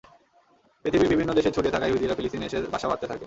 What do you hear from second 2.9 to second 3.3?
থাকে।